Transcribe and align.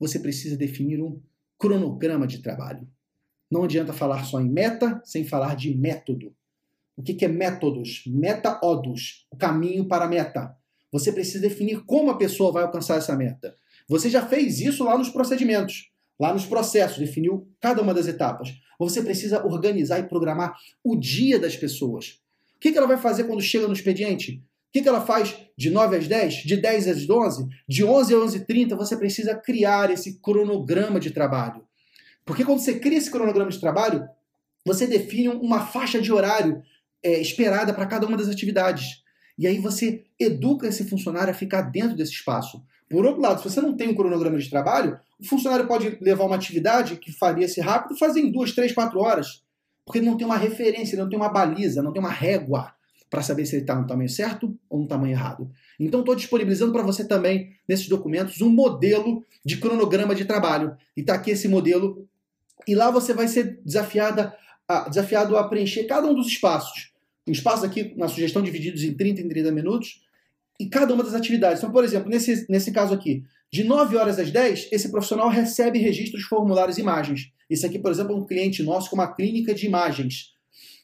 você 0.00 0.18
precisa 0.18 0.56
definir 0.56 1.02
um 1.02 1.20
cronograma 1.58 2.26
de 2.26 2.38
trabalho. 2.38 2.88
Não 3.50 3.64
adianta 3.64 3.92
falar 3.92 4.24
só 4.24 4.40
em 4.40 4.48
meta 4.48 5.00
sem 5.04 5.24
falar 5.24 5.54
de 5.54 5.76
método. 5.76 6.34
O 6.96 7.02
que 7.02 7.24
é 7.24 7.28
métodos? 7.28 8.02
Meta-odos, 8.06 9.26
o 9.30 9.36
caminho 9.36 9.86
para 9.86 10.06
a 10.06 10.08
meta. 10.08 10.56
Você 10.90 11.12
precisa 11.12 11.40
definir 11.40 11.84
como 11.84 12.10
a 12.10 12.16
pessoa 12.16 12.50
vai 12.50 12.62
alcançar 12.62 12.96
essa 12.96 13.16
meta. 13.16 13.54
Você 13.88 14.08
já 14.08 14.26
fez 14.26 14.60
isso 14.60 14.84
lá 14.84 14.96
nos 14.96 15.10
procedimentos, 15.10 15.90
lá 16.18 16.32
nos 16.32 16.46
processos, 16.46 16.98
definiu 16.98 17.48
cada 17.60 17.82
uma 17.82 17.94
das 17.94 18.06
etapas. 18.06 18.54
Você 18.78 19.02
precisa 19.02 19.44
organizar 19.44 19.98
e 19.98 20.08
programar 20.08 20.56
o 20.82 20.96
dia 20.96 21.38
das 21.38 21.56
pessoas. 21.56 22.20
O 22.56 22.60
que 22.60 22.76
ela 22.76 22.86
vai 22.86 22.98
fazer 22.98 23.24
quando 23.24 23.42
chega 23.42 23.66
no 23.66 23.72
expediente? 23.72 24.42
O 24.70 24.82
que 24.82 24.88
ela 24.88 25.00
faz 25.00 25.36
de 25.58 25.68
9 25.68 25.96
às 25.96 26.06
10, 26.06 26.34
de 26.44 26.56
10 26.56 26.86
às 26.86 27.10
11, 27.10 27.48
de 27.68 27.84
11 27.84 28.14
às 28.14 28.20
11h30? 28.20 28.76
Você 28.76 28.96
precisa 28.96 29.34
criar 29.34 29.90
esse 29.90 30.20
cronograma 30.20 31.00
de 31.00 31.10
trabalho. 31.10 31.66
Porque 32.24 32.44
quando 32.44 32.60
você 32.60 32.78
cria 32.78 32.96
esse 32.96 33.10
cronograma 33.10 33.50
de 33.50 33.58
trabalho, 33.58 34.08
você 34.64 34.86
define 34.86 35.28
uma 35.28 35.66
faixa 35.66 36.00
de 36.00 36.12
horário 36.12 36.62
é, 37.02 37.20
esperada 37.20 37.74
para 37.74 37.84
cada 37.86 38.06
uma 38.06 38.16
das 38.16 38.28
atividades. 38.28 39.02
E 39.36 39.44
aí 39.44 39.58
você 39.58 40.04
educa 40.16 40.68
esse 40.68 40.84
funcionário 40.88 41.32
a 41.32 41.36
ficar 41.36 41.62
dentro 41.62 41.96
desse 41.96 42.12
espaço. 42.12 42.62
Por 42.88 43.04
outro 43.04 43.20
lado, 43.20 43.42
se 43.42 43.50
você 43.50 43.60
não 43.60 43.76
tem 43.76 43.88
um 43.88 43.94
cronograma 43.94 44.38
de 44.38 44.48
trabalho, 44.48 45.00
o 45.18 45.26
funcionário 45.26 45.66
pode 45.66 45.98
levar 46.00 46.26
uma 46.26 46.36
atividade 46.36 46.96
que 46.96 47.10
faria 47.10 47.48
se 47.48 47.60
rápido 47.60 47.98
fazer 47.98 48.20
em 48.20 48.30
duas, 48.30 48.52
três, 48.52 48.72
quatro 48.72 49.00
horas. 49.00 49.42
Porque 49.84 49.98
ele 49.98 50.06
não 50.06 50.16
tem 50.16 50.26
uma 50.26 50.36
referência, 50.36 50.96
não 50.96 51.08
tem 51.08 51.18
uma 51.18 51.28
baliza, 51.28 51.82
não 51.82 51.92
tem 51.92 52.00
uma 52.00 52.12
régua 52.12 52.72
para 53.10 53.22
saber 53.22 53.44
se 53.44 53.56
ele 53.56 53.62
está 53.62 53.74
no 53.74 53.86
tamanho 53.86 54.08
certo 54.08 54.56
ou 54.68 54.80
no 54.80 54.86
tamanho 54.86 55.12
errado. 55.12 55.50
Então, 55.78 56.00
estou 56.00 56.14
disponibilizando 56.14 56.72
para 56.72 56.82
você 56.82 57.04
também, 57.04 57.52
nesses 57.68 57.88
documentos, 57.88 58.40
um 58.40 58.48
modelo 58.48 59.24
de 59.44 59.56
cronograma 59.56 60.14
de 60.14 60.24
trabalho. 60.24 60.76
E 60.96 61.00
está 61.00 61.14
aqui 61.14 61.32
esse 61.32 61.48
modelo. 61.48 62.06
E 62.68 62.74
lá 62.74 62.90
você 62.90 63.12
vai 63.12 63.26
ser 63.26 63.60
desafiada 63.64 64.34
a, 64.68 64.88
desafiado 64.88 65.36
a 65.36 65.48
preencher 65.48 65.84
cada 65.84 66.06
um 66.06 66.14
dos 66.14 66.28
espaços. 66.28 66.92
Um 67.26 67.32
espaço 67.32 67.66
aqui, 67.66 67.92
na 67.96 68.06
sugestão, 68.06 68.42
divididos 68.42 68.84
em 68.84 68.94
30 68.94 69.22
em 69.22 69.28
30 69.28 69.50
minutos, 69.50 70.02
e 70.58 70.66
cada 70.66 70.94
uma 70.94 71.02
das 71.02 71.14
atividades. 71.14 71.58
Então, 71.58 71.72
por 71.72 71.82
exemplo, 71.82 72.08
nesse, 72.08 72.46
nesse 72.48 72.70
caso 72.70 72.94
aqui, 72.94 73.24
de 73.52 73.64
9 73.64 73.96
horas 73.96 74.18
às 74.18 74.30
10, 74.30 74.68
esse 74.70 74.90
profissional 74.90 75.28
recebe 75.28 75.78
registros, 75.78 76.22
formulários 76.24 76.78
e 76.78 76.82
imagens. 76.82 77.32
Esse 77.48 77.66
aqui, 77.66 77.78
por 77.78 77.90
exemplo, 77.90 78.12
é 78.12 78.16
um 78.16 78.24
cliente 78.24 78.62
nosso 78.62 78.88
com 78.90 78.96
uma 78.96 79.12
clínica 79.12 79.52
de 79.52 79.66
imagens. 79.66 80.34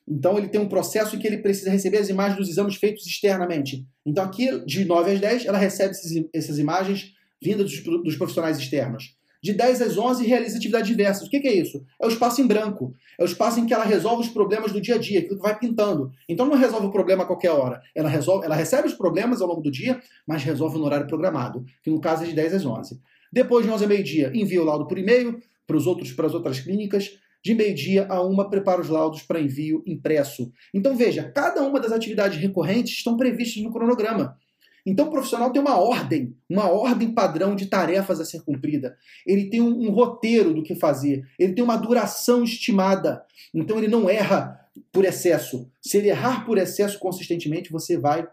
Então, 0.09 0.39
ele 0.39 0.49
tem 0.49 0.61
um 0.61 0.69
processo 0.69 1.17
em 1.17 1.19
que 1.19 1.27
ele 1.27 1.39
precisa 1.39 1.71
receber 1.71 1.99
as 1.99 2.09
imagens 2.09 2.39
dos 2.39 2.49
exames 2.49 2.77
feitos 2.77 3.07
externamente. 3.07 3.87
Então, 4.05 4.25
aqui, 4.25 4.65
de 4.65 4.85
9 4.85 5.13
às 5.13 5.21
10, 5.21 5.47
ela 5.47 5.59
recebe 5.59 5.95
essas 6.33 6.59
imagens 6.59 7.13
vindas 7.43 7.71
dos, 7.71 7.83
dos 8.03 8.17
profissionais 8.17 8.59
externos 8.59 9.17
de 9.47 9.53
10 9.53 9.83
às 9.83 9.97
11 9.97 10.27
realiza 10.27 10.57
atividades 10.57 10.89
diversas. 10.89 11.29
O 11.29 11.31
que, 11.31 11.39
que, 11.39 11.47
é 11.47 11.55
isso? 11.55 11.85
É 12.01 12.07
o 12.07 12.09
espaço 12.09 12.41
em 12.41 12.47
branco. 12.47 12.93
É 13.19 13.23
o 13.23 13.27
espaço 13.27 13.61
em 13.61 13.67
que 13.67 13.73
ela 13.73 13.85
resolve 13.85 14.23
os 14.23 14.29
problemas 14.29 14.73
do 14.73 14.81
dia 14.81 14.97
a 14.97 14.99
dia, 14.99 15.21
aquilo 15.21 15.37
que 15.37 15.43
vai 15.43 15.57
pintando. 15.57 16.11
Então 16.29 16.47
não 16.47 16.57
resolve 16.57 16.87
o 16.87 16.91
problema 16.91 17.23
a 17.23 17.27
qualquer 17.27 17.51
hora. 17.51 17.81
Ela, 17.95 18.09
resolve, 18.09 18.45
ela 18.45 18.57
recebe 18.57 18.89
os 18.89 18.95
problemas 18.95 19.41
ao 19.41 19.47
longo 19.47 19.61
do 19.61 19.71
dia, 19.71 20.01
mas 20.27 20.43
resolve 20.43 20.79
no 20.79 20.85
horário 20.85 21.07
programado, 21.07 21.65
que 21.83 21.91
no 21.91 22.01
caso 22.01 22.25
é 22.25 22.27
de 22.27 22.33
10 22.33 22.55
às 22.55 22.67
11. 22.67 23.01
Depois 23.33 23.65
de 23.65 23.71
11 23.71 23.85
a 23.85 23.89
meio-dia, 23.89 24.33
envia 24.35 24.61
o 24.61 24.65
laudo 24.65 24.87
por 24.87 24.99
e-mail 24.99 25.39
para, 25.65 25.77
os 25.77 25.87
outros, 25.87 26.13
para 26.13 26.27
as 26.27 26.35
outras 26.35 26.59
clínicas. 26.61 27.13
De 27.47 27.55
meio-dia 27.55 28.09
a 28.09 28.21
uma, 28.21 28.51
prepara 28.51 28.81
os 28.81 28.89
laudos 28.89 29.23
para 29.23 29.41
envio 29.41 29.81
impresso. 29.87 30.51
Então 30.75 30.97
veja, 30.97 31.31
cada 31.31 31.63
uma 31.63 31.79
das 31.79 31.93
atividades 31.93 32.41
recorrentes 32.41 32.95
estão 32.95 33.17
previstas 33.17 33.63
no 33.63 33.73
cronograma. 33.73 34.37
Então, 34.85 35.07
o 35.07 35.11
profissional 35.13 35.53
tem 35.53 35.63
uma 35.63 35.79
ordem, 35.79 36.37
uma 36.51 36.69
ordem 36.69 37.13
padrão 37.13 37.55
de 37.55 37.67
tarefas 37.67 38.19
a 38.21 38.25
ser 38.25 38.43
cumprida. 38.43 38.97
Ele 39.25 39.49
tem 39.49 39.61
um, 39.61 39.87
um 39.87 39.91
roteiro 39.93 40.53
do 40.53 40.63
que 40.63 40.75
fazer. 40.75 41.25
Ele 41.39 41.53
tem 41.53 41.63
uma 41.63 41.77
duração 41.77 42.43
estimada. 42.43 43.25
Então, 43.55 43.79
ele 43.79 43.87
não 43.87 44.11
erra 44.11 44.61
por 44.91 45.05
excesso. 45.05 45.71
Se 45.81 45.99
ele 45.99 46.09
errar 46.09 46.45
por 46.45 46.59
excesso 46.59 46.99
consistentemente, 46.99 47.71
você 47.71 47.97
vai 47.97 48.27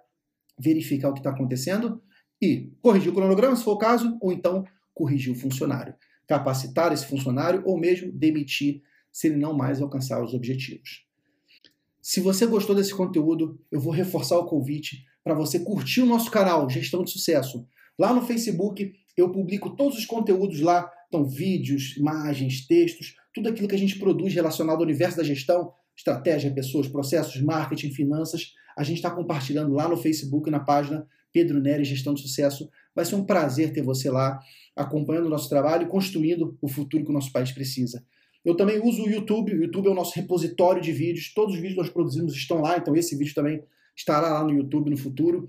verificar 0.59 1.09
o 1.09 1.13
que 1.13 1.19
está 1.19 1.29
acontecendo 1.29 2.01
e 2.41 2.71
corrigir 2.81 3.11
o 3.11 3.15
cronograma, 3.15 3.55
se 3.55 3.63
for 3.63 3.73
o 3.73 3.77
caso, 3.77 4.17
ou 4.19 4.31
então 4.31 4.63
corrigir 4.93 5.31
o 5.31 5.35
funcionário. 5.35 5.93
Capacitar 6.27 6.91
esse 6.91 7.05
funcionário 7.05 7.61
ou 7.65 7.79
mesmo 7.79 8.11
demitir 8.11 8.81
se 9.13 9.27
ele 9.27 9.37
não 9.37 9.53
mais 9.53 9.81
alcançar 9.81 10.21
os 10.21 10.33
objetivos. 10.33 11.05
Se 12.01 12.19
você 12.19 12.45
gostou 12.45 12.75
desse 12.75 12.93
conteúdo, 12.93 13.57
eu 13.71 13.79
vou 13.79 13.93
reforçar 13.93 14.37
o 14.37 14.45
convite 14.45 15.05
para 15.23 15.33
você 15.33 15.59
curtir 15.59 16.01
o 16.01 16.05
nosso 16.05 16.29
canal 16.29 16.69
Gestão 16.69 17.03
de 17.03 17.11
Sucesso. 17.11 17.65
Lá 17.97 18.13
no 18.13 18.23
Facebook 18.23 18.91
eu 19.15 19.31
publico 19.31 19.69
todos 19.69 19.97
os 19.97 20.05
conteúdos 20.05 20.59
lá, 20.59 20.91
então 21.07 21.23
vídeos, 21.23 21.95
imagens, 21.95 22.65
textos, 22.67 23.15
tudo 23.33 23.47
aquilo 23.47 23.67
que 23.67 23.75
a 23.75 23.79
gente 23.79 23.97
produz 23.99 24.33
relacionado 24.33 24.77
ao 24.77 24.83
universo 24.83 25.15
da 25.15 25.23
gestão, 25.23 25.71
estratégia, 25.95 26.51
pessoas, 26.51 26.87
processos, 26.87 27.39
marketing, 27.39 27.91
finanças, 27.91 28.53
a 28.75 28.83
gente 28.83 28.97
está 28.97 29.11
compartilhando 29.11 29.73
lá 29.73 29.87
no 29.87 29.95
Facebook, 29.95 30.49
na 30.49 30.59
página 30.59 31.07
Pedro 31.31 31.61
Nery 31.61 31.83
Gestão 31.83 32.13
de 32.13 32.21
Sucesso. 32.21 32.69
Vai 32.95 33.05
ser 33.05 33.15
um 33.15 33.23
prazer 33.23 33.71
ter 33.71 33.81
você 33.81 34.09
lá, 34.09 34.39
acompanhando 34.75 35.27
o 35.27 35.29
nosso 35.29 35.47
trabalho 35.47 35.83
e 35.83 35.89
construindo 35.89 36.57
o 36.61 36.67
futuro 36.67 37.03
que 37.03 37.11
o 37.11 37.13
nosso 37.13 37.31
país 37.31 37.51
precisa. 37.51 38.03
Eu 38.43 38.55
também 38.55 38.79
uso 38.81 39.03
o 39.03 39.09
YouTube, 39.09 39.53
o 39.53 39.61
YouTube 39.61 39.87
é 39.87 39.91
o 39.91 39.95
nosso 39.95 40.15
repositório 40.15 40.81
de 40.81 40.91
vídeos, 40.91 41.33
todos 41.33 41.55
os 41.55 41.61
vídeos 41.61 41.75
que 41.75 41.81
nós 41.81 41.89
produzimos 41.89 42.33
estão 42.35 42.61
lá, 42.61 42.77
então 42.77 42.95
esse 42.95 43.15
vídeo 43.15 43.33
também 43.33 43.63
estará 43.95 44.33
lá 44.33 44.43
no 44.43 44.51
YouTube 44.51 44.89
no 44.89 44.97
futuro. 44.97 45.47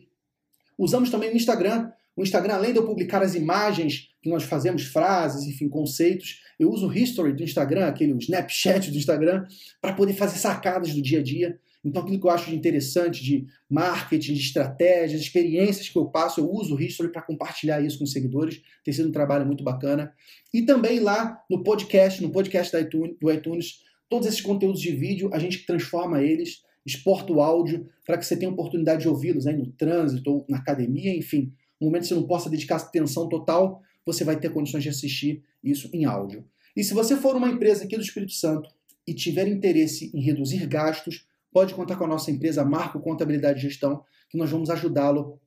Usamos 0.78 1.10
também 1.10 1.32
o 1.32 1.36
Instagram. 1.36 1.90
O 2.16 2.22
Instagram, 2.22 2.54
além 2.54 2.72
de 2.72 2.78
eu 2.78 2.86
publicar 2.86 3.22
as 3.22 3.34
imagens 3.34 4.08
que 4.22 4.30
nós 4.30 4.44
fazemos, 4.44 4.84
frases, 4.84 5.46
enfim, 5.46 5.68
conceitos, 5.68 6.40
eu 6.58 6.70
uso 6.70 6.88
o 6.88 6.92
history 6.96 7.32
do 7.32 7.42
Instagram, 7.42 7.86
aquele 7.86 8.12
Snapchat 8.18 8.90
do 8.90 8.96
Instagram, 8.96 9.44
para 9.80 9.94
poder 9.94 10.14
fazer 10.14 10.38
sacadas 10.38 10.94
do 10.94 11.02
dia 11.02 11.18
a 11.18 11.22
dia. 11.22 11.58
Então, 11.84 12.02
aquilo 12.02 12.18
que 12.18 12.26
eu 12.26 12.30
acho 12.30 12.52
interessante 12.54 13.22
de 13.22 13.46
marketing, 13.68 14.34
de 14.34 14.40
estratégias, 14.40 15.20
experiências 15.20 15.88
que 15.88 15.98
eu 15.98 16.06
passo, 16.06 16.40
eu 16.40 16.50
uso 16.50 16.74
o 16.74 16.80
History 16.80 17.12
para 17.12 17.22
compartilhar 17.22 17.80
isso 17.80 17.98
com 17.98 18.04
os 18.04 18.12
seguidores. 18.12 18.62
Tem 18.82 18.94
sido 18.94 19.08
um 19.08 19.12
trabalho 19.12 19.46
muito 19.46 19.62
bacana. 19.62 20.12
E 20.52 20.62
também 20.62 21.00
lá 21.00 21.42
no 21.50 21.62
podcast, 21.62 22.22
no 22.22 22.30
podcast 22.30 22.74
do 23.20 23.30
iTunes, 23.30 23.82
todos 24.08 24.26
esses 24.26 24.40
conteúdos 24.40 24.80
de 24.80 24.92
vídeo, 24.92 25.28
a 25.32 25.38
gente 25.38 25.66
transforma 25.66 26.22
eles 26.22 26.62
exporta 26.84 27.32
o 27.32 27.40
áudio 27.40 27.88
para 28.04 28.18
que 28.18 28.26
você 28.26 28.36
tenha 28.36 28.50
oportunidade 28.50 29.02
de 29.02 29.08
ouvi-los 29.08 29.46
aí 29.46 29.56
no 29.56 29.70
trânsito 29.72 30.30
ou 30.30 30.46
na 30.48 30.58
academia, 30.58 31.16
enfim. 31.16 31.52
No 31.80 31.86
momento 31.86 32.02
que 32.02 32.08
você 32.08 32.14
não 32.14 32.26
possa 32.26 32.50
dedicar 32.50 32.76
atenção 32.76 33.28
total, 33.28 33.82
você 34.04 34.22
vai 34.24 34.38
ter 34.38 34.52
condições 34.52 34.82
de 34.82 34.90
assistir 34.90 35.42
isso 35.62 35.88
em 35.92 36.04
áudio. 36.04 36.44
E 36.76 36.84
se 36.84 36.92
você 36.92 37.16
for 37.16 37.34
uma 37.36 37.48
empresa 37.48 37.84
aqui 37.84 37.96
do 37.96 38.02
Espírito 38.02 38.32
Santo 38.32 38.68
e 39.06 39.14
tiver 39.14 39.48
interesse 39.48 40.10
em 40.14 40.20
reduzir 40.20 40.66
gastos, 40.66 41.26
pode 41.54 41.72
contar 41.72 41.94
com 41.94 42.04
a 42.04 42.08
nossa 42.08 42.32
empresa 42.32 42.64
Marco 42.64 42.98
Contabilidade 42.98 43.60
e 43.60 43.62
Gestão, 43.62 44.02
que 44.28 44.36
nós 44.36 44.50
vamos 44.50 44.70
ajudá-lo 44.70 45.40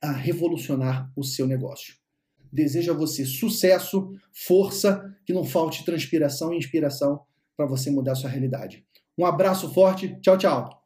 a 0.00 0.10
revolucionar 0.10 1.12
o 1.14 1.22
seu 1.22 1.46
negócio. 1.46 1.94
Desejo 2.50 2.92
a 2.92 2.96
você 2.96 3.26
sucesso, 3.26 4.10
força, 4.32 5.14
que 5.26 5.34
não 5.34 5.44
falte 5.44 5.84
transpiração 5.84 6.54
e 6.54 6.56
inspiração 6.56 7.20
para 7.54 7.66
você 7.66 7.90
mudar 7.90 8.12
a 8.12 8.16
sua 8.16 8.30
realidade. 8.30 8.86
Um 9.18 9.26
abraço 9.26 9.72
forte, 9.74 10.18
tchau, 10.22 10.38
tchau. 10.38 10.79